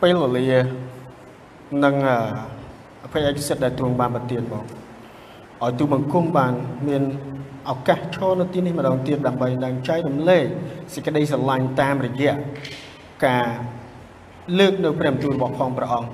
[0.00, 0.60] ពេលវេលា
[1.84, 1.94] និង
[3.04, 4.64] អភ័យឯកសិទ្ធដែលទ្រង់បានប្រទានមក
[5.62, 6.52] ឲ្យទូបង្គំបាន
[6.88, 7.02] មាន
[7.70, 10.44] ឱកាសឈរនៅទីនេះម្ដងទៀតដើម្បីនឹងចែករំលែក
[10.94, 12.34] សេចក្តីស្រឡាញ់តាមរយៈ
[13.26, 13.46] ការ
[14.58, 16.08] លើកនៅព្រះបន្ទូលរបស់ផងព្រះអង្គ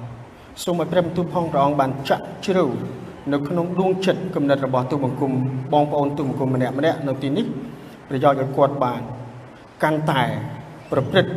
[0.64, 2.64] សូមឲ្យព្រះបន្ទូលផងព្រះអង្គបានចាក់ជ្រៅ
[3.32, 5.32] នៅក្នុងដួងចិត្តគំនិតរបស់ទូបង្គំ
[5.72, 7.46] បងប្អូនទូបង្គំម្នាក់ម្នាក់នៅទីនេះ
[8.08, 9.00] ប្រយោជន៍ឲ្យគាត់បាន
[9.82, 10.24] កាន់តែ
[10.92, 11.30] ប្រព្រឹត្ត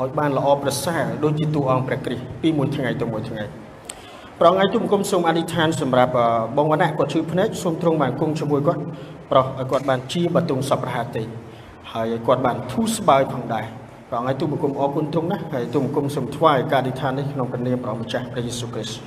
[0.00, 3.44] ឲ្យបានល្អប្រសើរដូចជាទូអង្គព្រះគ្រីស្ទពីមួយថ្ងៃទៅមួយថ្ងៃ
[4.40, 6.12] ប្រងថ្ងៃទូបង្គំសូមអធិដ្ឋានសម្រាប់
[6.56, 8.82] បងវណ្ណៈគាត់ជឿភ្នែកសូមទ្រង់បានគង់ជាមួយគាត់
[9.30, 11.24] ប្រោះឲ្យគាត់បានជាបតុងសពរហតិ
[11.92, 13.66] ហើយឲ្យគាត់បានធូរស្បើយផងដែរ
[14.08, 18.98] ព្រះអង្គឲ្យទូបង្គំអរគុណទ្រង់ណាស់ហើយទូបង្គំសូមថ្វាយការអធិដ្ឋាននេះក្នុងព្រះនាមព្រះម្ចាស់ព្រះយេស៊ូវគ្រីស្ទ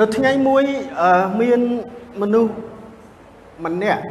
[0.00, 0.62] នៅថ្ងៃមួយ
[1.40, 1.60] មាន
[2.20, 2.52] មនុស្ស
[3.64, 4.02] ម្នាក់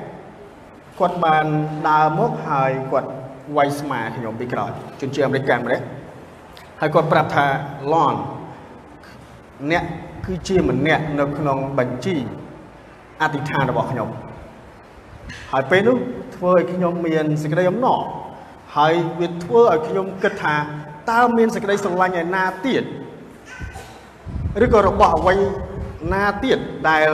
[1.00, 1.46] គាត់បាន
[1.88, 3.10] ដើរមកហើយគាត់
[3.58, 5.86] វាយស្មាខ្ញុំពីក្រោយជនជាតិអាមេរិកម្នាក់
[6.80, 7.46] ហើយគាត់ប្រាប់ថា
[7.92, 8.16] Lon
[9.72, 9.84] អ្នក
[10.26, 12.16] គឺជាម្នាក់នៅក្នុងបញ្ជី
[13.22, 14.10] អធិដ្ឋានរបស់ខ្ញុំ
[15.52, 15.98] ហើយពេលនោះ
[16.36, 18.02] ធ្វើឲ្យខ្ញុំមានសេចក្តីអំណរ
[18.78, 20.56] ហើយវាធ្វើឲ្យខ្ញុំគិតថា
[21.12, 22.84] តើមានសេចក្តីស្រឡាញ់ឯណាទៀត
[24.64, 25.36] ឬក៏របស់អ្វី
[26.14, 27.10] ណាទៀតដែល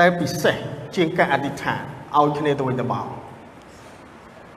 [0.00, 0.56] ដែលពិសេស
[0.96, 1.80] ជាងការអធិដ្ឋាន
[2.16, 3.19] ឲ្យគ្នាទៅវិញទៅមក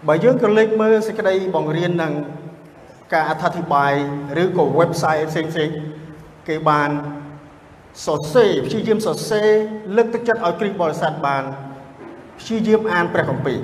[0.08, 2.14] បើយើងក៏លេចមើលសេចក្តីបង្រៀននឹង
[3.14, 3.94] ការអធិប្បាយ
[4.42, 5.70] ឬក៏ website ផ្សេងផ្សេង
[6.48, 6.90] គេបាន
[8.06, 9.50] សរសេរព្យាយាមសរសេរ
[9.95, 11.44] លើកទឹកចិត្តឲ្យគ្រិស្តបរិស័ទបាន
[12.40, 13.60] ព្យាយាមអានព្រះគម្ពីរ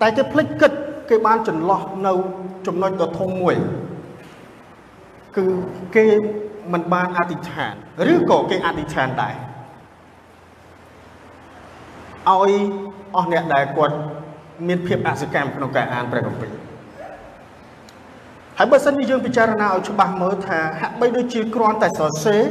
[0.00, 0.72] តែគេភ្លេចគិត
[1.10, 2.12] គេបានចន្លោះនៅ
[2.66, 3.56] ចំណុចដ៏ធំមួយ
[5.36, 5.44] គឺ
[5.96, 6.04] គេ
[6.72, 7.72] មិនបានអធិដ្ឋាន
[8.12, 9.34] ឬក៏គេអធិដ្ឋានដែរ
[12.30, 12.52] ឲ្យ
[13.16, 13.96] អស់អ្នកដែលគាត់
[14.68, 16.52] មានភាពអសកម្មក្នុងការអានព្រះគម្ពីរ
[18.58, 22.42] ហើយបើសិនជាយើងពិចារណាឲ្យច្បាស់មើលថាហាក់បីដូចជាគ្រាន់តែសរសេរ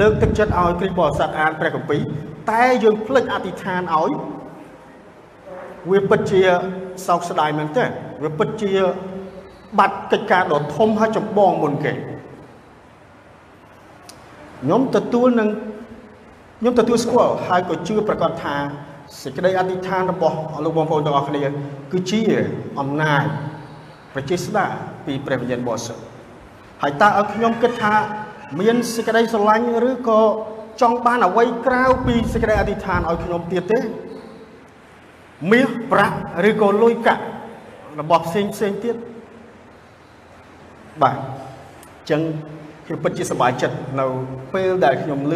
[0.00, 2.00] លើកទឹកចិត្តឲ្យគ្រីស្ទបរិស័ទអានព្រះគម្ពីរ
[2.50, 4.10] តែយើងភ្លេចអធិដ្ឋានឲ្យ
[5.90, 6.42] វាពិតជា
[7.06, 7.84] សោកស្ដាយមែនទេ
[8.22, 8.72] វាពិតជា
[9.78, 15.48] បាត់កិច្ចការដ៏ធំហើយចម្បងមុនគេខ្ញុំទទួលនឹង
[16.60, 18.56] ខ្ញុំទទួលស្គាល់ហើយក៏ជឿប្រកាសថា
[19.18, 21.42] សេចក្តីអធិដ្ឋានរបស់លោកបងប្អូនទាំងអស់គ្នា
[21.92, 22.22] គឺជា
[22.80, 23.24] អំណាច
[24.14, 24.66] ប្រជាស្ដា
[25.06, 26.02] ពីព្រះវិញ្ញាណបរិសុទ្ធ
[26.82, 27.94] ហើយតើឲ្យខ្ញុំគិតថា
[28.60, 30.20] មានសេចក្តីស្រឡាញ់ឬក៏
[30.80, 33.80] ចង់បានអ្វីក្រៅពីសេចក្តីអធិដ្ឋានឲ្យខ្ញុំទៀតទេ
[35.50, 36.16] មាសប្រាក់
[36.48, 37.22] ឬក៏លុយកាក់
[38.00, 38.96] របស់ផ្សេងផ្សេងទៀត
[41.02, 42.20] បាទអញ្ចឹង
[42.86, 44.06] ខ្ញុំពិតជាសប្បាយចិត្តនៅ
[44.54, 45.34] ពេលដែលខ្ញុំឮ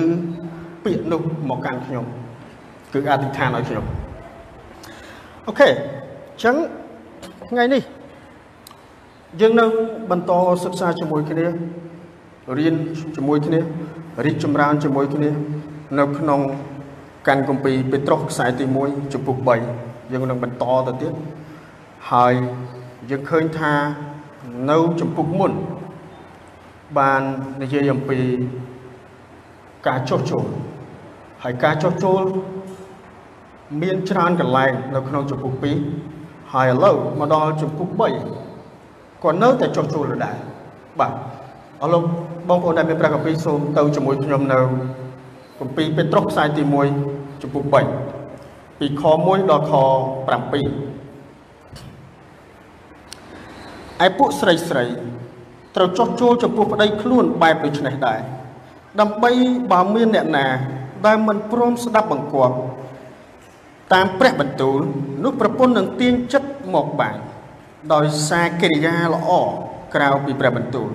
[0.84, 2.06] ពាក្យនោះមកកាន់ខ្ញុំ
[2.94, 3.84] គឺអធិដ្ឋានឲ្យខ្ញុំ
[5.46, 6.56] អូខេអញ្ចឹង
[7.50, 7.82] ថ្ងៃនេះ
[9.40, 9.66] យើងនៅ
[10.10, 10.32] បន្ត
[10.64, 11.46] សិក្សាជាមួយគ្នា
[12.58, 12.74] រៀន
[13.16, 13.60] ជាមួយគ្នា
[14.24, 15.30] រីកចម្រើនជាមួយគ្នា
[15.98, 16.40] នៅក្នុង
[17.26, 19.36] កាន់គម្ពីរពេត្រុសខ្សែទី1ចំពុក
[19.74, 21.12] 3យើងនឹងបន្តទៅទៀត
[22.10, 22.34] ហើយ
[23.10, 23.72] យើងឃើញថា
[24.70, 25.52] នៅចំពុកមុន
[26.98, 27.22] បាន
[27.62, 28.20] និយាយអំពី
[29.86, 30.46] ការចុះចូល
[31.42, 32.22] ហើយការចុះចូល
[33.82, 35.52] មានច្រើនកន្លែងនៅក្នុងចំពុក
[36.02, 37.88] 2ហើយឥឡូវមកដល់ចំពុក
[38.50, 40.36] 3ក៏នៅតែចុះចូលដដែល
[41.00, 41.12] បាទ
[41.82, 42.02] អរលោក
[42.48, 44.58] បងប្អូនដែលមានព្រះគម្ពីរសូមទៅជាមួយខ្ញុំនៅ
[45.60, 46.62] គម្ពីរពេត្រុសខ្សែទី
[47.02, 47.62] 1ចំពុក
[48.22, 49.80] 3ពីខ1ដល់ខ7
[54.04, 54.84] ឯពួកស្រីស្រី
[55.76, 58.20] ត្រូវចោះចូលចំពោះប្តីខ្លួនបែបដូចនេះដែរ
[59.00, 59.30] ដើម្បី
[59.72, 60.46] បើមានអ្នកណា
[61.06, 62.56] ដែលមិនព្រមស្ដាប់បង្គាប់
[63.92, 64.80] តាមព្រះបន្ទូល
[65.24, 67.16] នោះប្រពន្ធនឹងទាញចិត្តមកបាន
[67.94, 69.30] ដោយសារកិរិយាល្អ
[69.94, 70.88] ក្រៅពីព្រះបន្ទូល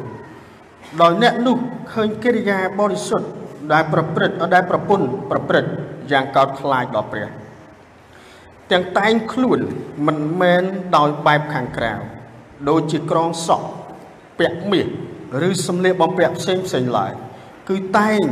[1.01, 1.57] ដោយអ្នកនោះ
[1.93, 3.29] ឃើញកិរិយាបរិសុទ្ធ
[3.73, 5.71] ដែលប្រព្រឹត្តដែលប្រពន្ធប្រព្រឹត្ត
[6.11, 7.27] យ៉ាងកោតខ្លាចដល់ព្រះ
[8.71, 9.59] ទាំងតែងខ្លួន
[10.07, 10.63] មិនមែន
[10.97, 11.93] ដោយបែបខាងក្រៅ
[12.69, 13.67] ដូចជាក្រងសក់
[14.39, 14.87] ពាក់មាស
[15.47, 17.11] ឬសម្លៀកបំពាក់ផ្សេងផ្សេងឡើយ
[17.69, 18.23] គឺតែង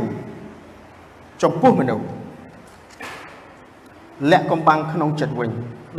[1.42, 2.06] ចំពោះមនុស្ស
[4.30, 5.50] លាក់កំបាំងក្នុងចិត្តវិញ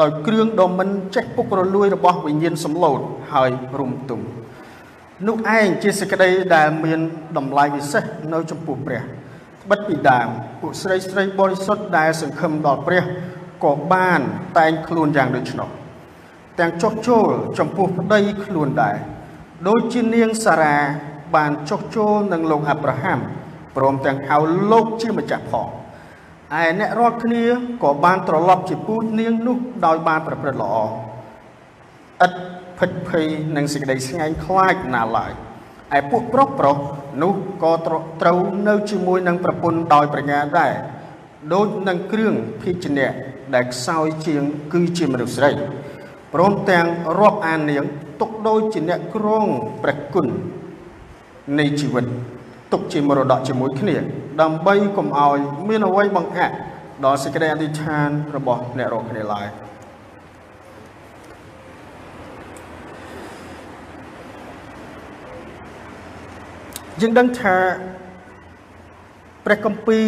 [0.02, 3.00] ដោយគ្រឿងដ៏មិនចេះពុករលួយរបស់វិញ្ញាណសំឡូត
[3.34, 4.20] ហើយរុំទុំ
[5.28, 7.00] នោះឯងជាសេចក្តីដែលមាន
[7.38, 9.02] តម្លៃពិសេសនៅចំពោះព្រះ
[9.70, 10.28] បិទពីដើម
[10.62, 13.04] ពួកស្រីស្រីបរិសុទ្ធដែលសង្ឃឹមដល់ព្រះ
[13.64, 14.20] ក៏បាន
[14.58, 15.70] តែងខ្លួនយ៉ាងដូច្នោះ
[16.60, 17.28] ទាំងចុះចូល
[17.60, 18.98] ចំពោះប្តីខ្លួនដែរ
[19.68, 20.78] ដូចជានាងសារ៉ា
[21.36, 23.20] បានចុះចូលនឹងលោកអាប់រ៉ាហាំ
[23.76, 24.38] ព្រមទាំងហៅ
[24.72, 25.68] លោកជាម្ចាស់ផង
[26.58, 27.44] ឯអ្នករាល់គ្នា
[27.84, 30.76] ក៏បានត្រឡប់ជាពូជនាងនោះដោយបានប្រព្រឹត្តល្អ
[32.26, 32.34] ឥត
[32.80, 33.26] ភិតភ័យ
[33.56, 35.32] និងសេចក្តីស្ងែងខ្លាចណាឡើយ
[35.98, 36.78] ឯពួកប្រុសប្រុស
[37.24, 37.74] នោះក៏
[38.22, 40.74] ត្រូវនៅជាមួយនឹងប្រពន្ធដោយប្រញាដែរ
[41.54, 43.10] ដូចនឹងគ្រឿងភេជ្ជៈ
[43.56, 44.44] ដែលខ្សោយជាង
[44.74, 45.52] គឺជាមនុស្សស្រី
[46.34, 46.88] ព្រមទាំង
[47.20, 47.84] រាប់អាននាង
[48.20, 49.48] ទុកដូចជាអ្នកក្រង
[49.84, 50.28] ព្រះគុណ
[51.60, 52.06] នៃជីវិត
[52.72, 53.96] ទុកជាមរតកជាមួយគ្នា
[54.42, 55.38] ដើម្បីកុំឲ្យ
[55.68, 56.56] មានអ្វីបង្អាក់
[57.06, 59.48] ដល់សេចក្តីអធិដ្ឋានរបស់អ្នករកគ្នាឡើយ
[67.02, 67.56] យើងដឹងថា
[69.46, 70.06] ព្រះគម្ពីរ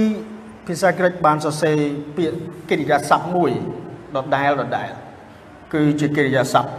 [0.68, 1.78] ភាសាក្រិកបានសរសេរ
[2.18, 2.38] ពាក្យ
[2.70, 3.52] កិរិយាសព្ទមួយ
[4.16, 4.92] ដដែលដដែល
[5.74, 6.70] គឺជាកិរិយាសព្ទ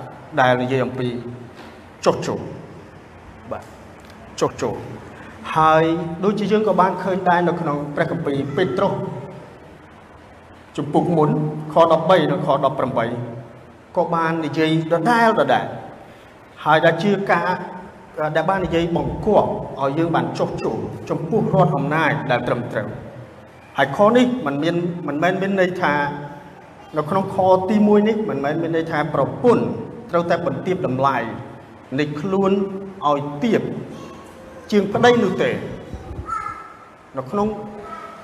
[0.41, 1.09] ដែលនិយាយអំពី
[2.05, 2.41] ចុះចូល
[3.51, 3.65] បាទ
[4.41, 4.77] ចុះចូល
[5.57, 5.85] ហើយ
[6.25, 8.93] ដូចជាយើងក៏បានឃើញដែរនៅក្នុងព្រះគម្ពីរពេត្រុស
[10.77, 11.31] ជំពូកមុន
[11.73, 12.49] ខ13និងខ
[13.21, 15.67] 18ក៏បាននិយាយដដែលដដែល
[16.65, 17.49] ហើយដែលជាការ
[18.37, 19.49] ដែលបាននិយាយបង្គាប់
[19.81, 20.79] ឲ្យយើងបានចុះចូល
[21.11, 22.89] ចំពោះរដ្ឋអំណាចដែលត្រឹមត្រូវ
[23.79, 24.77] ហើយខនេះมันមាន
[25.09, 25.95] មិនមែនមានន័យថា
[26.97, 27.37] នៅក្នុងខ
[27.69, 29.65] ទី1នេះមិនមែនមានន័យថាប្រពន្ធ
[30.11, 31.19] ត្រូវតែបន្ទាបតម្លៃ
[31.99, 32.53] នៃខ្លួន
[33.09, 33.63] ឲ្យទៀប
[34.73, 35.51] ជាងប្តីនោះទេ
[37.19, 37.49] នៅក្នុង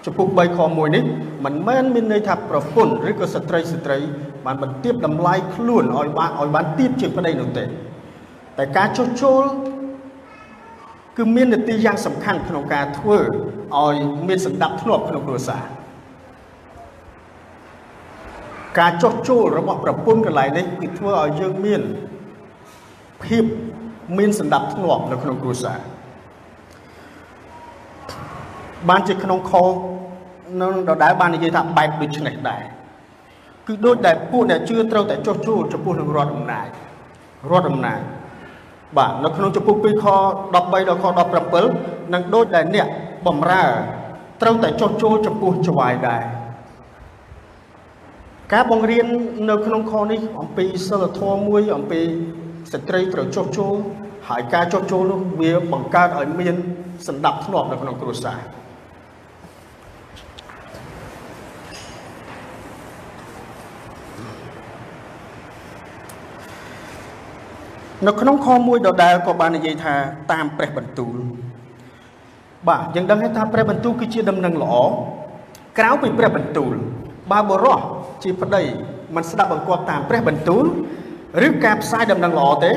[0.04, 1.04] ចំពុក3ខ1នេះ
[1.44, 3.98] មិនមែនមានន័យថាប្រពន្ធឬក៏ស្ត្រីស្ត្រី
[4.46, 9.42] បានបន្ទាបតម្លៃខ្លួនឲ្យបានឲ្យបានទៀបជាងប្តីនោះទេតែការចុះចូល
[11.16, 13.94] គឺមាននទីយ៉ាងសំខាន់ក្នុងការធ្វើឲ្យ
[14.28, 15.64] មានសន្តិភាពធ្នាប់ក្នុងគ្រួសារ
[18.78, 21.82] ការចុះចូលរបស់ប្រពន្ធកន្លែងនេះគឺធ្វើឲ្យយើងមាន
[23.24, 23.44] ភាព
[24.18, 25.78] មានសន្តិភាពធ្នាប់នៅក្នុងគ្រួសារ
[28.88, 29.52] បានជាក្នុងខ
[30.60, 32.62] នៅដដែលបាននិយាយថាបែបដូចនេះដែរ
[33.66, 36.68] គឺដូចដែលពួកអ្នកជឿត្រូវតែចុះចូលចំពោះនឹងរដ្ឋអំណាច
[37.50, 38.00] រដ្ឋអំណាច
[38.96, 41.04] បាទនៅក្នុងចំពោះ2ខ13ដល់ខ
[41.58, 42.88] 17នឹងដូចដែលអ្នក
[43.26, 43.64] បំរើ
[44.42, 46.24] ត្រូវតែចុះចូលចំពោះចវាយដែរ
[48.52, 49.06] ការបង្រៀន
[49.50, 52.00] នៅក្នុងខនេះអំពីសិលធម៌មួយអំពី
[52.72, 53.74] ស្ត្រីត្រូវចុះចូល
[54.28, 56.54] ហើយការចុះចូលនោះវាបង្កើតឲ្យមាន
[57.06, 58.40] សន្តិភាពធ្នាប់នៅក្នុងគ្រួសារ
[68.06, 69.94] នៅក្នុងខមួយដដែលក៏បាននិយាយថា
[70.32, 71.14] តាមព្រះបន្ទូល
[72.68, 74.74] បាទយើងដឹងថាព្រះបន្ទូលគឺជាដំណឹងល្អ
[75.78, 76.72] ក្រៅពីព្រះបន្ទូល
[77.32, 77.78] បើបរោះ
[78.22, 78.62] ជាប្តី
[79.16, 80.64] មិនស្ដាប់បង្គាប់តាមព្រះបន្ទូល
[81.46, 82.72] ឬការផ្សាយដំណឹងល្អទេ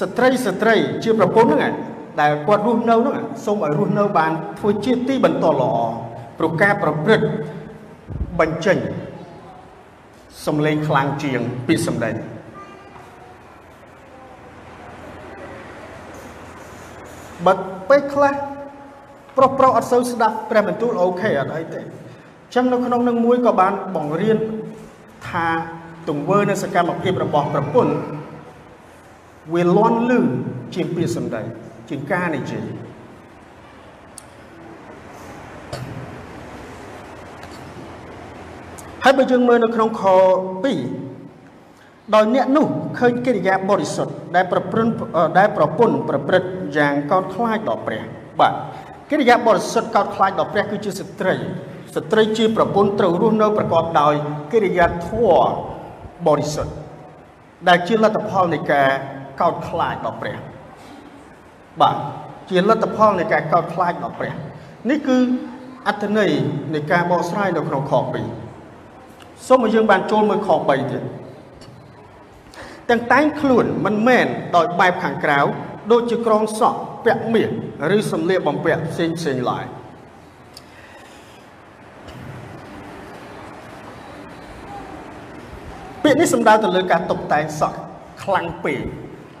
[0.00, 0.74] ស្ត្រីស្ត្រី
[1.04, 1.72] ជាប្រពន្ធហ្នឹង
[2.20, 5.74] ដែលគាត់រស់នៅហ្នឹងសូមឲ្យរស់នៅបានធ្វើជាទីបន្តល្អ
[6.38, 7.26] ព្រោះការប្រព្រឹត្ត
[8.40, 8.78] បញ្ចេញ
[10.46, 12.14] សំឡេងខ្លាំងជាងពីសំឡេង
[17.46, 17.52] បើ
[17.90, 18.34] ពេលខ្លះ
[19.36, 24.38] ប្រុសប្រុសអត់សូវស្ដាប់ព្រះបន្ទូលអូខេអត់អីទេអញ្ចឹងនៅក្នុងនឹងមួយក៏បានបង្រៀន
[25.28, 25.48] ថា
[26.08, 27.94] ទង្វើនិងសកម្មភាពរបស់ប្រពន្ធ
[29.54, 30.20] វាលន់លឺ
[30.74, 31.42] ជាងពាក្យសម្ដី
[31.88, 32.66] ជាងការនិយាយ
[39.04, 40.12] ហើយបើយើងមើលនៅក្នុងខ2
[42.14, 42.66] ដោយអ្នកនោះ
[42.98, 44.92] ឃើញកិរិយាបរិសុទ្ធដែលប្រព្រឹត្ត
[45.38, 48.04] ដែលប្រពន្ធប្រព្រឹត្ត យ៉ាងកោតខ្លាចដល់ព្រះ
[48.40, 48.54] បាទ
[49.10, 51.34] កិរិយាបរិសុទ្ធកោតខ្លាចដល់ព្រះគឺជាស្ត្រី
[51.94, 54.14] ស្ត្រីជាប្រពន្ធត្រូវរស់នៅប្រកបដោយ
[54.52, 55.44] កិរិយាធម៌
[56.26, 56.72] បរិសុទ្ធ
[57.68, 58.88] ដែលជាលទ្ធផលនៃការ
[59.40, 60.36] កោតខ្លាចដល់ព្រះ
[61.80, 61.96] បាទ
[62.50, 64.32] ជាលទ្ធផលនៃការកោតខ្លាចដល់ព្រះ
[64.90, 65.18] នេះគឺ
[65.88, 66.30] អត្ថន័យ
[66.74, 67.92] នៃការបកស្រាយនៅក្នុងខ
[68.70, 71.02] 2សូមឲ្យយើងបានចូលមើលខ3ទៀត
[72.90, 74.26] ទាំងតែងខ្លួនមិនមែន
[74.56, 75.40] ដោយបែបខាងក្រៅ
[75.92, 77.50] ដូចជាក្រងសក់ពាក់មាស
[77.96, 79.64] ឬសម្លៀកបំពាក់ផ្សេងផ្សេងឡើយ
[86.02, 87.78] ពាក្យនេះសំដៅទៅលើការតុបតែងសក់
[88.22, 88.80] ខ្លាំងពេក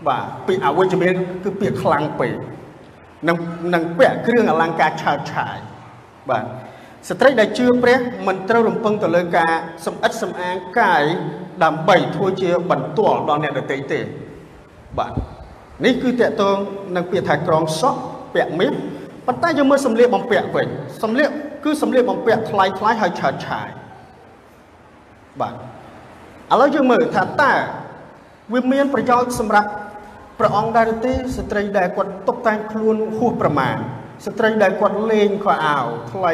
[0.08, 2.34] បាទពាក្យអវិជ្ជមានគឺពាក្យខ្លាំងពេក
[3.28, 3.36] នឹង
[3.74, 5.56] នឹងពាក់គ្រឿងអលង្ការឆើតឆាយ
[6.30, 6.44] បាទ
[7.08, 9.52] ស្ត្រីដែលជឿព្រះមិនត្រូវរំពឹងទៅលើការ
[9.86, 11.02] សំអិតសំអាងកាយ
[11.64, 14.00] ដើម្បីធ្វើជាបន្ទាល់ដល់អ្នកដទៃទេ
[14.98, 15.12] បាទ
[15.84, 16.56] នេះគឺតកតង
[16.96, 18.00] នឹងពាក្យថាក្រងសក់
[18.34, 18.72] ពាក់មាស
[19.26, 20.68] ប៉ុន្តែយើងមើលសម្លៀកបំពាក់វិញ
[21.02, 21.30] សម្លៀក
[21.64, 23.68] គឺសម្លៀកបំពាក់ថ្លៃថ្លៃហើយឆើតឆាយ
[25.40, 25.54] បាទ
[26.52, 27.52] ឥឡូវយើងមើលថាតើ
[28.52, 29.68] វាមានប្រយោជន៍សម្រាប់
[30.38, 33.76] ព្រះអង្គដែរទេស្ត្រីដែលគាត់តុបតែងខ្លួនហួសប្រមាណ
[34.26, 36.32] ស្ត្រីដែលគាត់លេងខោអាវថ្លៃ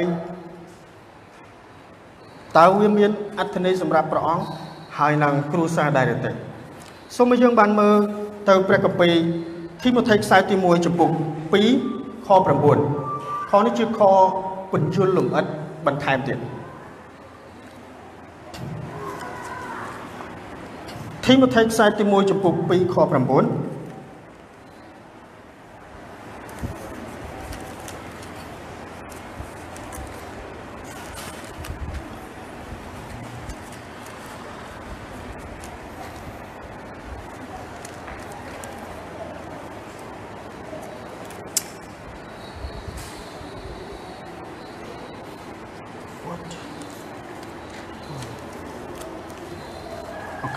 [2.59, 4.45] តើវាមានអត្ថន័យសម្រាប់ព្រះអង្គ
[4.99, 6.31] ហើយនឹងគ្រួសារដែរទេ
[7.17, 7.97] សូមឲ្យយើងបានមើល
[8.49, 9.15] ទៅព្រះគម្ពីរ
[9.83, 11.11] ធីម៉ូថេខ្សែទី1ចំពុក
[11.69, 14.01] 2ខ9ខនេះជាខ
[14.73, 15.45] បញ្យលលំអិត
[15.87, 16.39] បន្ថែមទៀត
[21.25, 23.70] ធីម៉ូថេខ្សែទី1ចំពុក2ខ9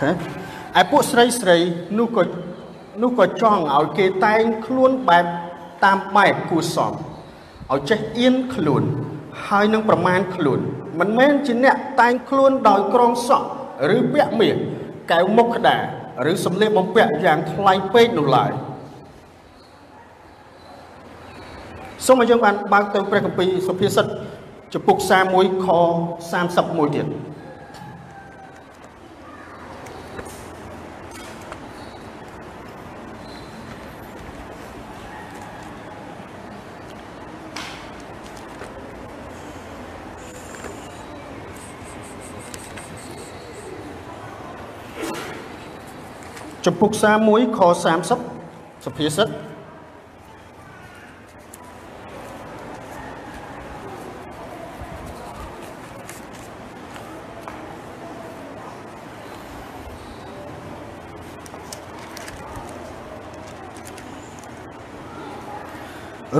[0.04, 0.12] ខេ
[0.80, 1.58] ឯពួកស្រីស្រី
[2.00, 2.24] នោះក៏
[3.02, 5.26] នោះក៏ចង់ឲ្យគេតែងខ្លួនបែប
[5.84, 6.94] តាមបែបគួសម
[7.74, 8.84] ឲ្យចេះអៀនខ្លួន
[9.48, 10.60] ហើយនឹងប្រមាណខ្លួន
[11.00, 13.48] មិនមែនជាអ្នកតែងខ្លួនដោយក្រងសក់
[13.96, 14.56] ឬពាក់មាស
[15.12, 18.52] កែវមុខក្តារឬសម្លៀកបំពាក់យ៉ាងថ្លៃពេកនោះឡើយ
[22.06, 24.06] សូមឲ្យយើងបានបើកទៅព្រះគម្ពីរសុភាសិត
[24.74, 24.98] ចំពុក
[25.32, 25.68] 31ខ
[26.32, 27.08] 31ទៀត
[46.66, 46.92] ចំពុក
[47.26, 47.60] 31ខ
[48.22, 49.28] 30សុភាសិត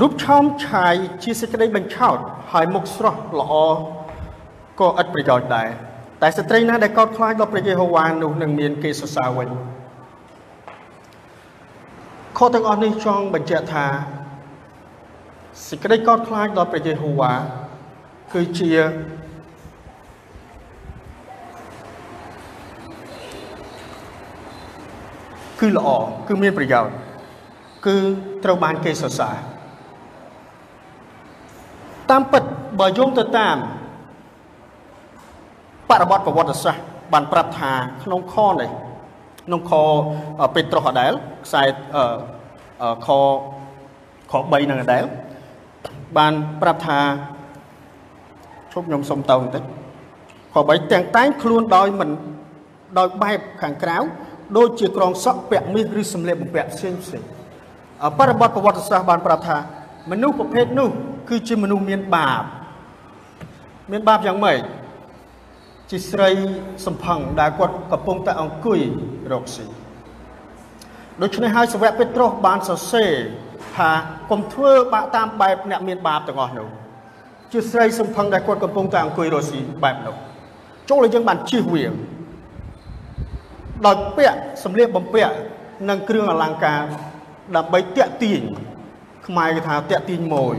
[0.02, 2.18] រូបឆោមឆាយជាសេចក្តីបញ្ឆោត
[2.52, 3.54] ហើយមុខស្រស់ល្អ
[4.80, 5.70] ក៏ឥតប្រយោជន៍ដែរ
[6.22, 9.50] តែស្ត្រីណាដែលកោតខ្លាចដល់ព្រះយេហូវ៉ានោះនឹងមានគេសរសើរវិញ
[12.38, 13.86] ខទាំងអស់នេះចង់បញ្ជាក់ថា
[15.68, 17.34] សេចក្តីកោតខ្លាចដល់ព្រះយេហូវ៉ា
[18.34, 18.74] គឺជា
[25.60, 25.90] គឺល្អ
[26.28, 26.94] គឺមានប្រយោជន៍
[27.86, 27.98] គឺ
[28.44, 29.36] ត្រូវបានគេសរសើរ
[32.10, 32.44] តាមពិត
[32.80, 33.58] បើយោងទៅតាម
[35.90, 37.72] បរិបទប្រវត្តិសាស្ត្របានប្រាប់ថា
[38.04, 38.72] ក្នុងខនេះ
[39.46, 39.74] ក្នុងខ
[40.56, 41.12] ពេត្រុសអដែល
[41.46, 41.64] ខ្សែ
[43.06, 43.08] ខ
[44.32, 45.04] ខ3នឹងអដែល
[46.18, 47.00] បានប្រាប់ថា
[48.74, 49.64] ជប់ខ្ញុំសុំតោបន្តិច
[50.54, 52.10] ខ3ទាំងតែងខ្លួនដោយមិន
[52.98, 53.98] ដោយបែបខាងក្រៅ
[54.58, 57.24] ដូចជាក្រងសក់ពាក់មាសឬសម្លៀកបំពាក់ផ្សេងផ្សេង
[58.20, 59.58] បរិបទប្រវត្តិសាស្ត្របានប្រាប់ថា
[60.12, 60.90] មនុស្សប្រភេទនោះ
[61.30, 62.44] គឺជាមនុស្សមានបាប
[63.92, 64.60] មានបាបយ៉ាងម៉េច
[65.92, 66.30] ជាស្រី
[66.86, 68.80] សំផឹងដែលគាត់កំពុងតែអង្គុយ
[69.34, 69.66] រកស៊ី
[71.22, 73.12] ដូច្នេះហើយសាវកពេត្រុសបានសរសេរ
[73.76, 73.92] ថា
[74.32, 76.68] កុំធ្វើបាក់តាមបែបអ្នកមានបាបទាំងអស់នោះ
[77.52, 80.16] ជាស្រីសំផឹងដែលគាត់កំពុងតែអង្គុយរកស៊ីបែបនោះ
[80.90, 81.86] ចូលឲ្យយើងបានជិះវា
[83.86, 85.34] ដោយពាក់សម្លៀកបំពាក់
[85.90, 86.82] និងគ្រឿងអលង្ការ
[87.56, 88.42] ដើម្បីតាក់ទាញ
[89.28, 90.56] ខ្មែរគេថាតាក់ទាញម៉ួយ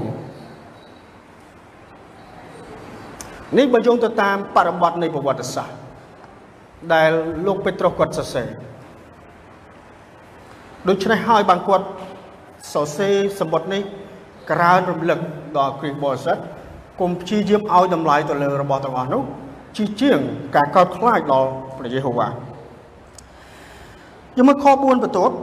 [3.59, 5.77] នេះបើយោងទៅតាមបរិបទនៃប្រវត្តិសាស្ត្រ
[6.95, 7.11] ដែល
[7.47, 8.49] លោកពេត្រុសគាត់សរសេរ
[10.89, 11.87] ដូច្នេះហើយបានគាត់
[12.73, 13.83] សរសេរសម្បត្តិនេះ
[14.51, 15.19] ក្រើនរំលឹក
[15.59, 16.39] ដល់គ្រីស្ទបរិស័ទ
[17.01, 19.23] គុំព្យាយាមឲ្យតម្លៃទៅលើរបស់ទាំងអស់នោះ
[19.77, 20.19] ជាជាង
[20.57, 22.29] ការកោតខ្លាចដល់ព្រះយេហូវ៉ា
[24.37, 25.35] យើងមើលខ4បន្ទាប់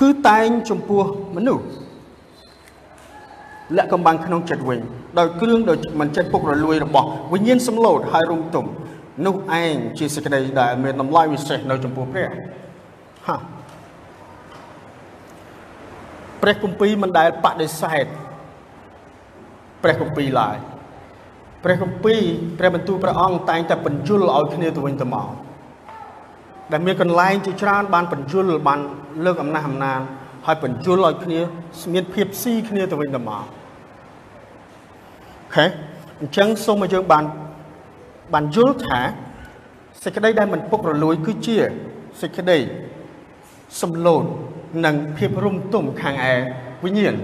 [0.00, 1.02] គឺតែងចំពោះ
[1.36, 1.64] មនុស្ស
[3.76, 4.80] លាក់កំបាំងក្នុងចិត្តវិញ
[5.18, 8.64] ដោយគ្រឿងដោយមិនចិត្តពុករលួយរបស់វិញ្ញាណសំឡូតហើយរំទុំ
[9.26, 12.28] នោះឯងជាសេចក្តីដែលមានតម្លៃវិសេសនៅចំពោះព្រះ
[13.26, 13.36] ហា
[16.42, 18.06] ព្រះគម្ពីរមិនដែលបដិសេធ
[19.82, 20.56] ព្រះគម្ពីរឡើយ
[21.64, 22.20] ព្រះគម្ពីរ
[22.58, 25.49] ព្រះបន្ទូលព្រះអង្គតែងតែបញ្យលឲ្យគ្នាទៅវិញទៅមក
[26.72, 28.80] ដែលមានកន្លែងជាច្រើនបានបញ្យលបាន
[29.24, 30.00] លើកអំណះអំណាន
[30.46, 31.40] ហើយបញ្យលឲ្យគ្នា
[31.94, 33.42] មានភាពស៊ីគ្នាទៅវិញទៅមកអូ
[35.54, 35.66] ខេ
[36.20, 37.24] អញ្ចឹងសូមឲ្យយើងបាន
[38.34, 39.00] បានយល់ថា
[40.04, 41.56] សេចក្តីដែលមិនពុករលួយគឺជា
[42.20, 42.58] សេចក្តី
[43.80, 44.24] សំឡូត
[44.84, 46.34] និងភាពរំទុំខាងឯ
[46.84, 47.14] វិញ្ញាណ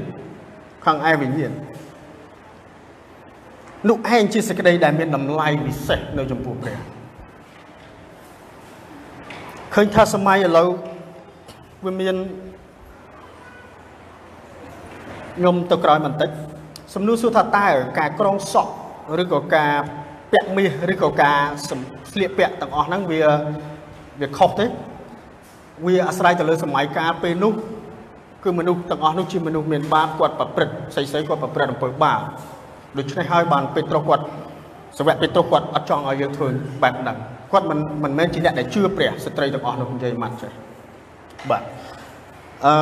[0.84, 1.52] ខាងឯវិញ្ញាណ
[3.88, 6.95] នោះឯងជាសេចក្តីដែលមានតម្លៃពិសេសនៅចំពោះព្រះ
[9.78, 10.68] ឃើញថាសម័យឥឡូវ
[11.84, 12.16] វាមាន
[15.36, 16.30] ខ្ញុំទៅក្រោយបន្តិច
[16.94, 17.66] សំណួរសួរថាតើ
[17.98, 18.72] ការក្រងសក់
[19.22, 19.72] ឬក៏ការ
[20.32, 21.38] ពាក់មាសឬក៏ការ
[22.12, 23.20] ស្លៀកពាក់ទាំងអស់ហ្នឹងវា
[24.20, 24.66] វាខុសទេ
[25.84, 27.52] វាអាស្រ័យទៅលើសម័យកាលពេលនោះ
[28.44, 32.20] គឺមនុស្សទាំងអស់នោះជាមនុស្សមានបាបគាត់ប្រព្រឹត្តស្អីស្អីគាត់ប្រព្រឹត្តអំពើបាប
[32.98, 34.24] ដូច្នេះហើយបានពេត្រុសគាត់
[34.98, 36.48] សាវកពេត្រុសគាត់អត់ចង់ឲ្យយើងធ្វើ
[36.84, 37.18] បែបហ្នឹង
[37.52, 40.52] គាត់មិនមិនមែនជាអ្នកដែលជឿព្រះស្ត្រីទាំងអស់នោះនិយាយម៉ាត់ចេះ
[41.50, 41.62] បាទ
[42.64, 42.72] អឺ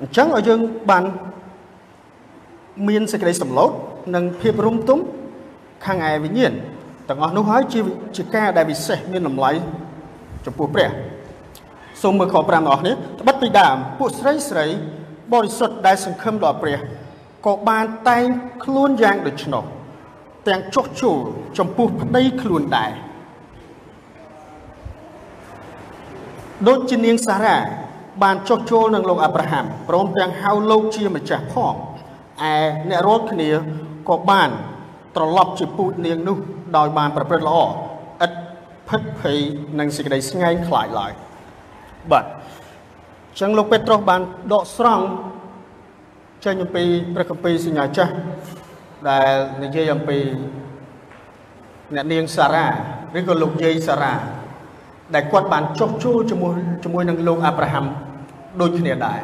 [0.00, 0.60] អញ្ចឹងឲ្យយើង
[0.90, 1.04] បាន
[2.88, 3.70] មានសេចក្តីសម្លូត
[4.14, 4.98] និងភាពរុំទុំ
[5.84, 6.52] ខាងឯវិញ្ញាណ
[7.08, 7.80] ទាំងអស់នោះហើយជា
[8.16, 9.50] ជាការដែលពិសេសមានតម្លៃ
[10.46, 10.90] ចំពោះព្រះ
[12.02, 14.66] សូមមើលខ5របស់អ្នកត្បិតពីដើមពួកស្រីស្រី
[15.32, 16.78] បរិសុទ្ធដែលសង្ឃឹមដល់ព្រះ
[17.46, 18.26] ក៏បានតែង
[18.64, 19.64] ខ្លួនយ៉ាងដូច្នោះ
[20.48, 21.18] ទាំងចុះជួល
[21.58, 22.90] ចំពោះប្តីខ្លួនដែរ
[26.68, 27.56] ដូចជានាងសារ៉ា
[28.22, 32.54] បានចុះចូលនឹងលោកអាប់រ៉ាហាំព្រមទាំងហៅលោកជាម្ចាស់ផងឯ
[32.90, 33.50] អ្នករាល់គ្នា
[34.08, 34.50] ក៏បាន
[35.16, 36.38] ត្រឡប់ជាពូជនាងនោះ
[36.76, 37.58] ដោយបានប្រព្រឹត្តល្អ
[38.24, 38.32] ឥត
[38.88, 39.38] ផិតភ័យ
[39.78, 41.12] និងសេចក្តីស្ងែងខ្លាចឡើយ
[42.12, 44.20] បាទអញ្ចឹងលោកពេត្រុសបាន
[44.52, 45.04] ដកស្រង់
[46.44, 46.84] ចេញអំពី
[47.14, 48.12] ព្រះគម្ពីរសញ្ញាចាស់
[49.10, 50.18] ដែលនិយាយអំពី
[51.94, 52.66] អ្នកនាងសារ៉ា
[53.18, 54.14] ឬក៏លោកយាយសារ៉ា
[55.14, 57.84] ដែលគាត់បានចុះជួលជាមួយជាមួយនឹងលោកអាប់រ៉ាហាំ
[58.60, 59.20] ដូចគ្នាដែរ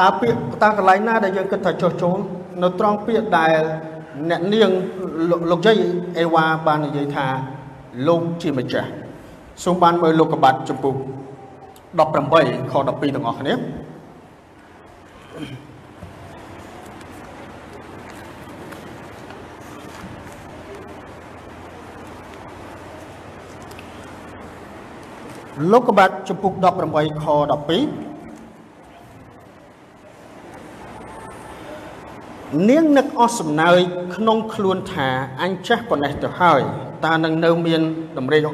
[0.00, 2.18] តើពាក្យតើកន្លែងណាដែលយើងគិតថាចុះចូល
[2.62, 3.54] នៅត្រង់ពាក្យដែល
[4.30, 4.70] អ្នកនាង
[5.50, 5.78] លោកយាយ
[6.18, 7.26] អេវ៉ាបាននិយាយថា
[8.08, 8.90] លោកជាម្ចាស់
[9.64, 10.94] សូមបានមើលលោកកបាត់ចំពុះ
[12.02, 13.54] 18ខ12ទាំងអស់គ្នា
[25.72, 26.52] លោកកបាត់ចំពុះ
[26.86, 27.34] 18ខ12
[32.68, 33.80] នាងនឹកអស់សំណើច
[34.16, 35.08] ក្នុងខ្លួនថា
[35.42, 36.60] អញចាស់ប៉ុណ្ណេះទៅហើយ
[37.04, 37.82] តើនឹងនៅមាន
[38.18, 38.46] តម្រេច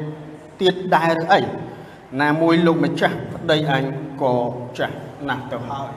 [0.61, 1.39] ទៀតដែរឬអី
[2.21, 3.83] ណាមួយលោកម្ចាស់ប្តីអញ
[4.21, 4.33] ក៏
[4.77, 4.95] ចាស់
[5.29, 5.89] ណាស់ទៅហើយ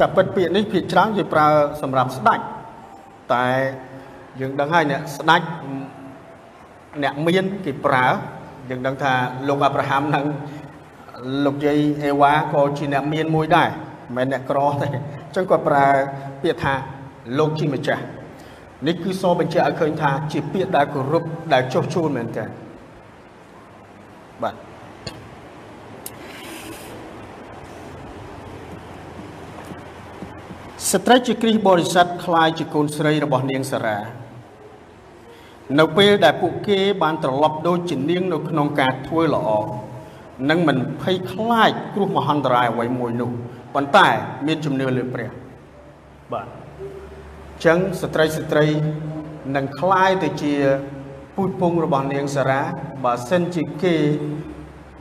[0.00, 1.48] កាពិតពាក្យនេះភាគច្រើនគេប្រើ
[1.82, 2.40] សម្រាប់ស្ដេច
[3.34, 3.46] តែ
[4.40, 5.42] យើងដឹងហើយអ្នកស្ដេច
[7.02, 8.06] អ្នកមានគេប្រើ
[8.69, 9.13] យើងដឹងថា
[9.47, 10.25] លោកអាប់រ៉ាហាំនិង
[11.45, 14.87] លោកយាយអេវ៉ាក៏ជាអ្នកមានមួយដែរមិនមែនអ្នកក្រទេ
[15.35, 15.87] ចឹងគាត់ប្រើ
[16.41, 16.73] ពាក្យថា
[17.37, 18.03] លោកជាម្ចាស់
[18.87, 22.45] នេះគឺសបញ្ជាក់ឲ្យឃើញថាជាពាក្យដែលគោរពដែលចុះជួលមែនតើ
[24.43, 24.55] បាទ
[30.91, 33.97] ស្ត្រីជាគ្រីស្ទបរិស័ទคล้ายជាកូនស្រីរបស់នាងសារ៉ា
[35.79, 39.49] នៅពេលដែលពួកគេបានត្រឡប់ដូចជានាងនៅក្នុងការធ្វើល្អ
[40.49, 43.31] និងមិនភ័យខ្លាចគ្រោះមហន្តរាយអ្វីមួយនោះ
[43.73, 44.07] ប៉ុន្តែ
[44.47, 45.29] មានជំនឿលើព្រះ
[46.33, 48.65] បាទអញ្ចឹងស្ត្រីស្ត្រី
[49.55, 50.53] នឹងคล้ายទៅជា
[51.35, 52.61] ពូជពងរបស់នាងសារ៉ា
[53.03, 53.95] បើសិនជាគេ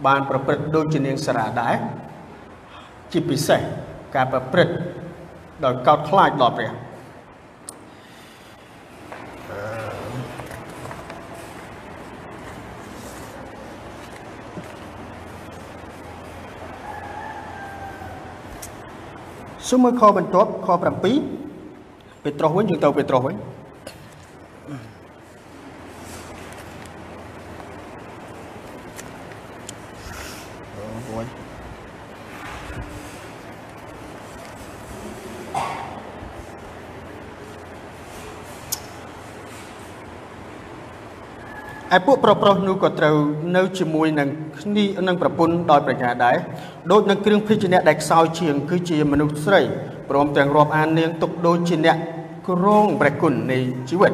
[0.06, 1.76] បានប្រព្រឹត្តដូចជានាងសារ៉ាដែរ
[3.12, 3.60] ជាពិសេស
[4.14, 4.74] ការប្រព្រឹត្ត
[5.64, 6.72] ដោយកោតខ្លាចដល់ព្រះ
[19.71, 21.03] សូមមើលខបន្ទាប់ខ7
[22.23, 23.35] ពេត្រុសវិញយើងទៅពេត្រុសវិញ
[41.95, 43.15] ឯពួកប្រុសប្រុសនោះក៏ត្រូវ
[43.55, 44.29] នៅជាមួយនឹង
[44.61, 46.35] គ្នានឹងប្រពន្ធដោយប្រាជ្ញាដែរ
[46.91, 49.61] ដូចនឹងគ្រឿងភេជ្ជៈដែលខ្សោយជាង គឺជាមនុស្សស្រី
[50.09, 51.97] ព្រមទាំងរាប់អាននាងទុកដូចជាអ្នក
[52.49, 54.13] គ្រងព្រះគុណនៃជីវិត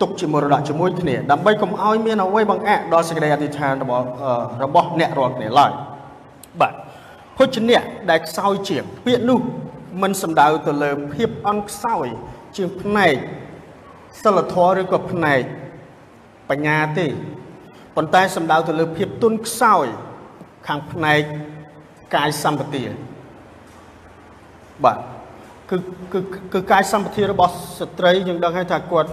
[0.00, 4.04] ទុកជាមរតកជាមួយគ្នាដើម្បីកុំឲ្យមានអ្វីបង្អាក់ដល់សេចក្តីអធិដ្ឋានរបស់
[4.64, 5.72] របស់អ្នករាល់គ្នាឡើយ
[6.60, 6.72] បាទ
[7.36, 9.38] ភោជនៈដែលខ្សោយជាងពាក្យនោះ
[10.02, 12.06] មិនសំដៅទៅលើភាពអន់ខ្សោយ
[12.56, 13.14] ជាងផ្នែក
[14.22, 15.42] សិលធម៌ឬក៏ផ្នែក
[16.50, 17.06] បញ្ញាទេ
[17.96, 19.86] ប៉ុន្តែសំដៅទៅលើភាពទុនខ្សោយ
[20.66, 21.20] ខាងផ្នែក
[22.14, 22.84] កាយសម្បទា
[24.84, 24.98] បាទ
[25.70, 25.76] គឺ
[26.12, 26.18] គឺ
[26.52, 29.10] គឺកាយសម្បទារបស់ស្ត្រីយើងដឹងហើយថាគាត់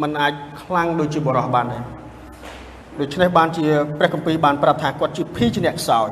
[0.00, 1.84] มันអាចខ្លាំងដូចជាបរោះបានដែរ
[3.00, 3.66] ដូច្នេះបានជា
[3.98, 6.08] ព្រះគម្ពីរបានប្រាប់ថាគាត់ជាភីជាអ្នកខ្សោយ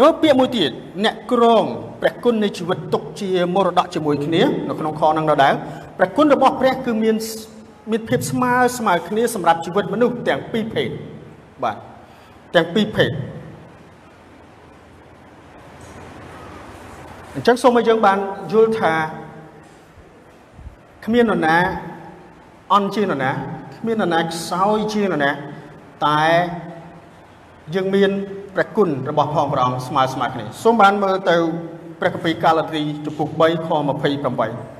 [0.00, 0.70] យកពាក្យមួយទៀត
[1.04, 1.64] អ្នកក្រង
[2.00, 5.54] ព្រះគុណនៃជីវិតទុកជាមរតកជាមួយគ្នានៅក្នុងខនឹងដដែល
[5.98, 7.16] ព្រះគុណរបស់ព្រះគឺមាន
[7.90, 10.88] មានភាពស្មើស្មើគ្នាសម្រាប់ជីវិតមនុស្សទាំងពីរភេទ
[11.62, 11.76] បាទ
[12.54, 13.10] ទាំងពីរភេទ
[17.34, 18.18] អញ្ចឹងសូមឲ្យយើងបាន
[18.52, 18.94] យល់ថា
[21.04, 21.56] គ្មាននរណា
[22.72, 23.30] អន់ជាងនរណា
[23.76, 25.30] គ្មាននរណាខ្សោយជាងនរណា
[26.06, 26.22] តែ
[27.74, 28.10] យើងមាន
[28.54, 31.36] ព្រះគុណរបស់ផងព្រះអង្គស្មើស្មើគ្នាសូមបានមើលទៅ
[32.00, 34.73] ព្រះគម្ពីរកាឡាទីចំពុក3ខ28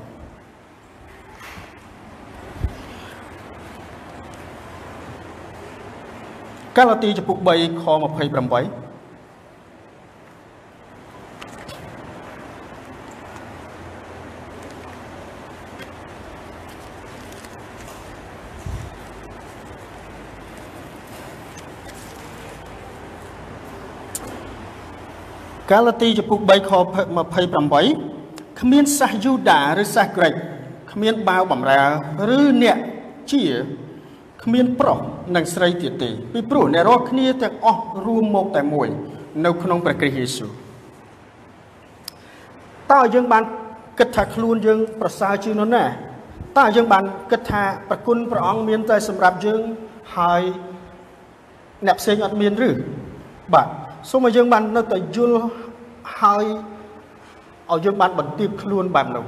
[6.78, 8.34] កាឡាទីចំពុក3ខ28
[25.70, 26.72] កាឡាទីចំពុក3ខ
[27.44, 30.34] 28គ្មានសាសយូដាឬសាសក្រិក
[30.92, 31.82] គ្មានបាវបំរើ
[32.38, 32.78] ឬអ្នក
[33.32, 33.42] ជា
[34.42, 35.00] គ្មានប្រុស
[35.36, 38.88] និងស្រីទៀតទេពីព្រោះអ្នករាល់គ្នាទាំងអស់រួមមកតែមួយ
[39.44, 40.50] នៅក្នុងព្រះគ្រីស្ទយេស៊ូវ
[42.92, 43.44] តើយើងបាន
[43.98, 45.84] គិតថាខ្លួនយើង ប្រសើរជាងនោះណា
[46.58, 49.60] តើយើងបានគិតថាប្រគុណព្រះអង្គមានតែសម្រាប់យើង
[50.16, 50.42] ហើយ
[51.86, 52.70] អ្នកផ្សេងអត់មានឬ
[53.54, 53.68] បាទ
[54.10, 55.38] សូមឲ្យយើងបាននៅតែយល់
[56.20, 56.44] ហើយ
[57.72, 59.24] ឲ្យយើងបានបន្ទាបខ្លួនបែបនោះ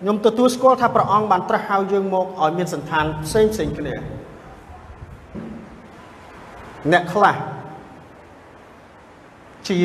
[0.00, 3.94] ខ្ញុំទទួលស្គាល់ថាព្រះអង្គបានត្រាស់ហៅយើងមកឲ្យមានសន្តានផ្សេងផ្សេងគ្នា
[6.92, 7.36] អ្នកខ្លះ
[9.68, 9.78] ជា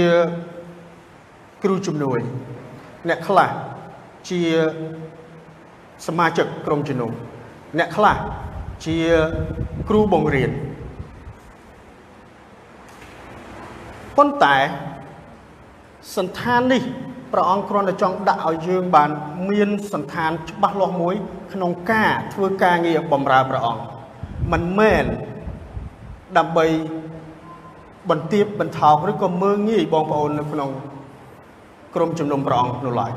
[1.64, 2.20] គ្រូជំនួយ
[3.10, 3.50] អ្នកខ្លះ
[4.30, 4.42] ជា
[6.08, 7.12] សមាជិកក្រុមជំនុំ
[7.80, 8.18] អ្នកខ្លះ
[8.86, 8.98] ជា
[9.90, 10.52] គ្រូបង្រៀន
[14.18, 14.56] ប៉ុន្តែ
[16.16, 16.84] សន្តាននេះ
[17.32, 19.10] ព្រះអង្គគ្រាន់តែចង់ដាក់ឲ្យយើងបាន
[19.50, 21.16] មានសន្តានច្បាស់លាស់មួយ
[21.54, 23.84] ក្នុងការធ្វើការងារបម្រើព្រះអង្គ
[24.52, 25.06] មិនមែន
[26.38, 26.66] ដើម្បី
[28.10, 30.70] បន្ទាបបន្ថោកឬក៏មើងងាយបងប្អូននៅក្នុង
[31.96, 33.12] ក្រុមជំនុំព្រះអង្គនោះឡើយ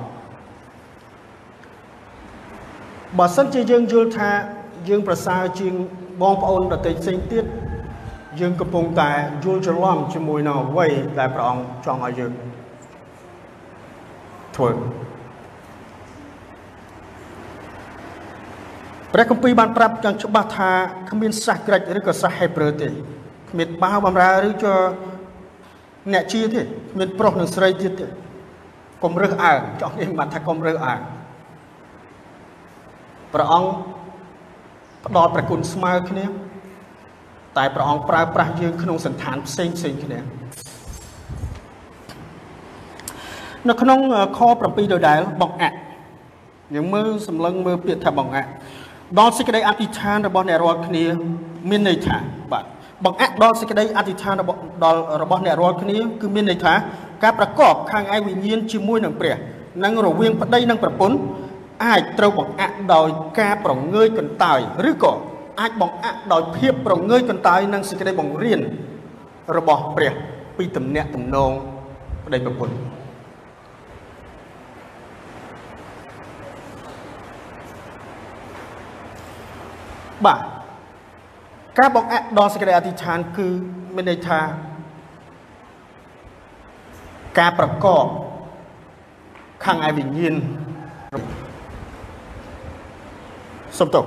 [3.18, 4.30] បើសិនជាយើងយល់ថា
[4.88, 5.72] យើងប្រសើរជាង
[6.22, 7.44] បងប្អូនដទៃផ្សេងទៀត
[8.40, 9.10] យើងកំពុងតែ
[9.44, 10.86] យល់ច្រឡំជាមួយនឹងអ្វី
[11.18, 12.32] ដែលព្រះអង្គចង់ឲ្យយើង
[14.56, 14.70] ធ្វើ
[19.18, 20.70] ព្រះគម្ពីរបានប្រាប់យ៉ាងច្បាស់ថា
[21.10, 22.88] គ្មានសាសក្រិចឬក៏សាសហេប្រឺទេ
[23.50, 24.74] គ្មានបាវបំរើឬក៏
[26.12, 28.06] អ្នកជាទេគ្មានប្រុសនិងស្រីទៀតទេ
[29.02, 31.00] កុំរើសអើងចង់និយាយបានថាកុំរើសអើង
[33.34, 33.70] ព្រះអង្គ
[35.06, 36.24] ផ្ដល់ប្រគុណស្មើគ្នា
[37.56, 40.18] តែព្រះអង្គប្រើប្រាស់យើងក្នុងសន្តានផ្សេងផ្សេងគ្នា
[43.68, 44.00] នៅក្នុង
[44.38, 45.78] ខ7ដដែលបងអាក់
[46.74, 48.50] យើងមើលសម្លឹងមើលពាក្យថាបងអាក់
[49.18, 51.04] ដល់សេចក្តីអធិដ្ឋានរបស់អ្នករាល់គ្នា
[51.70, 52.16] មានន័យថា
[52.52, 52.64] បាទ
[53.04, 56.74] បងអាក់ដល់សេចក្តីអធិដ្ឋានរបស់ដល់របស់អ្នករាល់គ្នាគឺមានន័យថា
[57.22, 59.36] ការប្រកបខាងឯវិញ្ញាណជាមួយនឹងព្រះ
[59.84, 61.16] និងរវាងប្តីនិងប្រពន្ធ
[61.84, 63.08] អាចត្រូវបង្អាក់ដោយ
[63.40, 65.12] ការប្រងើយកន្តើយឬក៏
[65.60, 68.60] អាចបង្អាក់ដោយភាពប្រងើយកន្តើយនិងសេចក្តីបង្រៀន
[69.56, 70.12] របស់ព្រះ
[70.56, 71.50] ពីទំនាក់ទំនង
[72.26, 72.74] ប្តីប្រពន្ធ
[80.24, 80.40] បាទ
[81.78, 83.48] ការបង្អាក់ដល់សេចក្តីអធិដ្ឋានគឺ
[83.94, 84.40] មានន័យថា
[87.38, 88.06] ការប្រកប
[89.64, 90.34] ខាងឯវិញ្ញាណ
[93.78, 94.04] សំទោស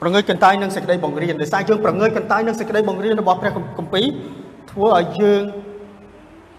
[0.00, 4.06] ប្រងើយកន្តើយនឹងសេចក្តីបង្រៀនដោយសារយើងប្រងើយកន្តើយនឹងសេចក្តីបង្រៀនរបស់ព្រះគម្ពីរ
[4.70, 5.42] ធ្វើឲ្យយើង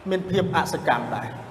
[0.09, 1.42] មានភាពអសកម្មដែរ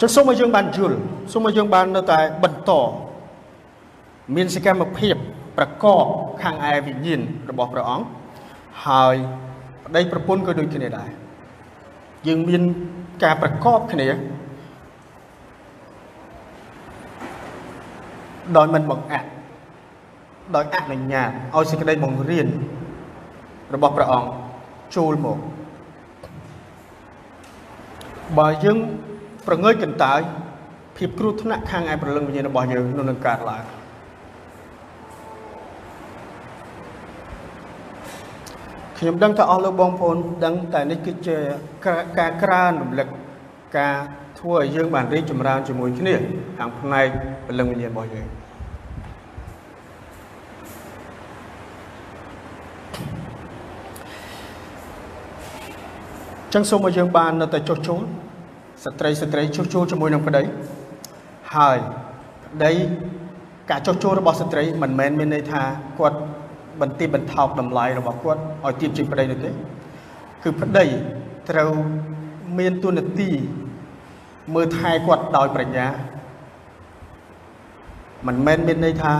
[0.00, 0.98] ចឹងសូមឲ្យយើងបានយល់
[1.32, 2.70] សូមឲ្យយើងបាននៅតែបន្ត
[4.36, 5.14] មានសកម្មភាព
[5.56, 6.04] ប្រកប
[6.42, 8.06] ខាងឯវិញ្ញាណរបស់ព្រះអង្គ
[8.86, 9.14] ហើយ
[9.84, 11.10] ប្តីប្រពន្ធក៏ដូចគ្នាដែរ
[12.26, 12.62] យើងមាន
[13.24, 14.08] ការប្រកបគ្នា
[18.56, 19.28] ដោយមិនបង្អាក់
[20.56, 22.48] ដោយអនុញ្ញាតឲ្យសេចក្តីបង្រៀន
[23.74, 24.28] របស់ព្រះអង្គ
[24.96, 25.38] ចូលមក
[28.38, 28.78] បើយើង
[29.48, 30.20] ប្រងើយកន្តើយ
[30.96, 33.64] ភាពគ្រោះថ្នាក់ខាងឯប្រលឹងវិញ្ញាណរបស់យើងនៅនឹងកើតឡើង
[38.98, 41.36] ខ្ញុំដឹងថាអស់លោកបងប្អូនដឹងតែនេះគឺជា
[42.18, 43.08] ការក្រើនរំលឹក
[43.78, 43.96] ការ
[44.38, 46.14] ធ្វើឲ្យយើងបានរីកចម្រើនជាមួយគ្នា
[46.58, 47.08] ខាងផ្នែក
[47.46, 48.28] ពលឹងវិញ្ញាណរបស់យើង
[56.52, 58.02] ចឹងសូមឲ្យយើងបាននៅតែចុះចូល
[58.84, 60.42] ស្ត្រីស្ត្រីចុះចូលជាមួយនឹងប្តី
[61.56, 61.78] ហើយ
[62.44, 62.72] ប្តី
[63.70, 65.62] ការចុះចូលរបស់ស្ត្រីមិនមែនមានន័យថា
[65.98, 66.18] គាត់
[66.80, 69.50] បន្ទាបបន្ថោកតម្លៃរបស់គាត់ឲ្យទៀបជាងប្តីនោះទេ
[70.44, 70.84] គឺប្តី
[71.50, 71.70] ត្រូវ
[72.58, 73.30] មានទួនាទី
[74.54, 75.86] មើលថែគាត់ដោយប្រាជ្ញា
[78.26, 79.14] មិនមែនមានន័យថា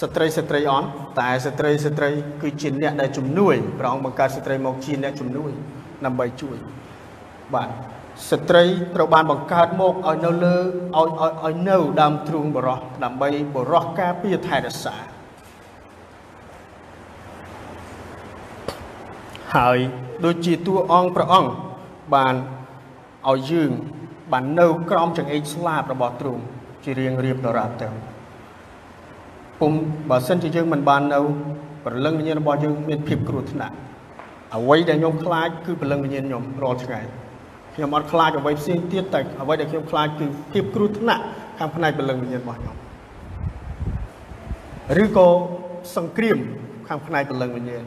[0.00, 0.86] ស្ត្រីស្ត្រីអន់
[1.20, 2.10] តែស្ត្រីស្ត្រី
[2.42, 5.50] គឺជាអ្នកដែលជំនួយព្រះអង្គបង្កើតស្ត្រីមកជាអ្នកជំនួយ
[6.04, 6.56] ដើម្បីជួយ
[7.54, 7.68] បាទ
[8.28, 10.56] ស្ត្រីត្រូវបានបង្កើតមកឲ្យនៅលើ
[10.96, 14.96] ឲ្យឲ្យឲ្យនៅដើមទ្រូងបរោះដើម្បីបរោះការពារថែរក្សា
[19.56, 19.78] ហើយ
[20.24, 21.50] ដូចជាតួអង្គព្រះអង្គ
[22.14, 22.34] បាន
[23.30, 23.70] ឲ្យយើង
[24.32, 26.42] បាននៅក្រោមចង្អេរស្លាបរបស់ទ្រង់
[26.84, 27.88] ជារៀងរៀបដរាបទៅ
[29.60, 29.72] ពុំ
[30.10, 31.20] បើសិនជាយើងមិនបាននៅ
[31.84, 33.74] ព្រលឹងវិញ្ញាណរបស់យើងមានភាពគ្រោះថ្នាក់
[34.56, 37.00] អ្វីដែលខ្ញុំខ្លាចគឺព្រលឹងវិញ្ញាណខ្ញុំរាល់ថ្ងៃ
[37.74, 41.22] ខ្ញុំអត់ខ្លាចអ្វីផ្សេងទៀតតែអ្វីដែលខ្ញុំខ្លាចគឺភាពគ្រោះថ្នាក់
[41.58, 42.76] ខាងផ្នែកព្រលឹងវិញ្ញាណរបស់ខ្ញុំ
[45.02, 45.28] ឬក៏
[45.96, 46.38] សង្គ្រាម
[46.88, 47.84] ខាងផ្នែកព្រលឹងវិញ្ញាណ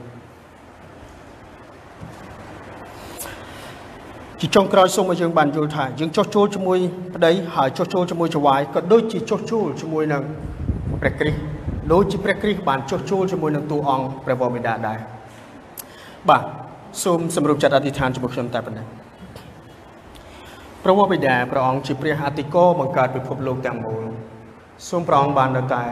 [4.39, 6.78] ជាចុងក្រោយសូមឲ្យយើងបានយល់ថាយើងចោះចូលជាមួយ
[7.15, 10.24] ប្តីហើយចោះចូលជាមួយចវាយក៏ដូចជាចោះចូលជាមួយនឹង
[11.02, 11.39] ព្រះគ្រីស្ទ
[11.91, 14.98] ដូចជាព្រះគ្រីស្ទបានចោះចូលជាមួយនឹងតួអង្គព្រះវរបិតាដែរ
[16.30, 16.43] បាទ
[17.04, 19.03] សូមសម្រុបចិត្តអធិដ្ឋានជាមួយខ្ញុំតែប៉ុណ្ណេះ
[20.84, 24.04] ព្រះវរបិតាព្រះអង្គជាព្រះអតិកោបង្កើតពិភពលោកទាំងមូល
[24.89, 25.86] សូមព្រះអង្គបាននៅតែ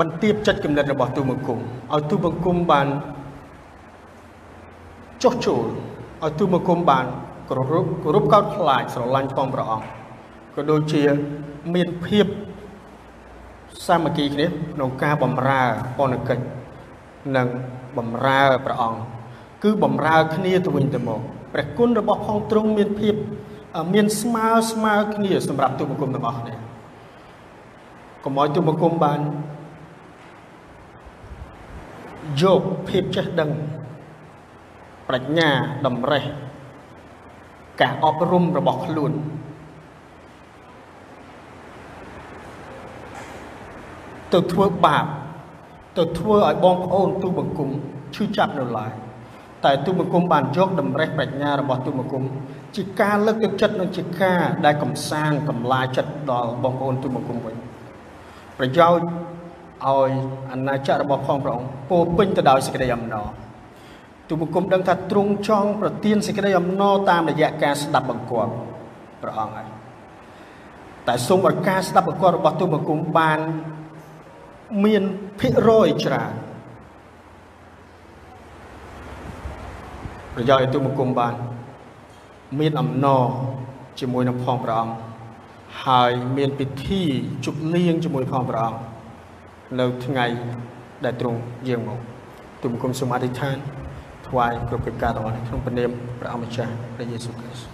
[0.00, 1.58] បន្ទាបចិត្តគំនិតរបស់ទូបង្គំ
[1.92, 2.86] ឲ្យទូបង្គំបាន
[5.22, 5.64] ចោះចូល
[6.24, 7.06] ឲ្យទូបង្គំបាន
[7.48, 9.86] គោរពគោរពកោតខ្លាចស្រឡាញ់ផងព្រះអង្គ
[10.54, 11.02] ក៏ដូចជា
[11.74, 12.26] មានភាព
[13.86, 15.62] សាមគ្គីគ្នាក្នុងការបម្រើ
[15.98, 16.44] បនកិច្ច
[17.36, 17.48] និង
[17.98, 19.00] បម្រើព្រះអង្គ
[19.62, 21.20] គឺបម្រើគ្នាទៅវិញទៅមក
[21.52, 23.14] ព្រះគុណរបស់ផងទ្រង់មានភាព
[23.94, 26.54] មានស្មើស្មើគ្នាសម្រាប់ទូបង្គំទាំងអស់គ្នា
[28.24, 29.20] កុំឲ្យទូបង្គំបាន
[32.42, 33.50] យកភាពចេះដឹង
[35.08, 35.50] ប្រាជ្ញា
[35.86, 36.24] តម្រេះ
[37.80, 39.12] ការអប់រំរបស់ខ្លួន
[44.32, 45.06] ទៅធ្វើបាប
[45.98, 47.70] ទៅធ្វើឲ្យបងប្អូនទូបង្គំ
[48.14, 48.92] ឈឺចាប់នៅឡើយ
[49.64, 52.22] តែទូបង្គំបានយកតម្រេះប្រាជ្ញារបស់ទូបង្គំ
[52.76, 57.54] ជាការលើកទឹកចិត្តនិងជាការដែលកំសាន្តកម្លាចិត្តដល់បងប្អូនទូបង្គំវិញ
[58.58, 59.06] ប្រយោជន៍
[59.86, 60.10] ឲ្យ
[60.52, 63.28] អាណាចក្ររបស់ផងព្រះអង្គពោពេញទៅដោយសេចក្តីអំណរ
[64.28, 68.52] ទូបង្គំដឹងថាទ្រង់ចង់ប្រទានសេចក្តីអំណរតាមរយៈការស្ដាប់បង្គាប់
[69.22, 69.68] ព្រះអង្គហើយ
[71.08, 73.40] តែសូមឲ្យការស្ដាប់បង្គាប់របស់ទូបង្គំបាន
[74.84, 75.02] មាន
[75.40, 76.32] ភាគរយច្រើន
[80.34, 81.34] ប្រយោជន៍ឲ្យទូបង្គំបាន
[82.60, 83.24] មានអំណរ
[84.00, 84.94] ជាមួយនឹងផងព្រះអង្គ
[85.86, 87.02] ហើយមានពិធី
[87.44, 88.78] ជប់លៀងជាមួយផងព្រះអង្គ
[89.80, 90.26] នៅថ្ងៃ
[91.04, 91.38] ដែលទ្រង់
[91.68, 91.98] យាងមក
[92.62, 93.56] ទូបង្គំសូមអធិដ្ឋាន
[94.26, 97.69] ថ្វាយគ្រប់កិច្ចការទាំងអស់នេះក្នុងព្រះនាមព្រះអម្ចាស់ព្រះយេស៊ូវគ្រីស្ទអាមែន